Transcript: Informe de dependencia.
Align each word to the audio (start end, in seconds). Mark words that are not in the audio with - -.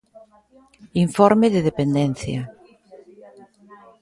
Informe 1.05 1.47
de 1.55 1.61
dependencia. 1.69 2.41